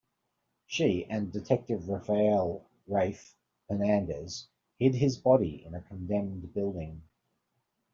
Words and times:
She, 0.65 1.05
and 1.11 1.31
Detective 1.31 1.87
Raphael 1.87 2.65
"Rafe" 2.87 3.35
Hernandez 3.69 4.47
hid 4.79 4.95
his 4.95 5.19
body 5.19 5.63
in 5.63 5.75
a 5.75 5.81
condemned 5.83 6.55
building. 6.55 7.03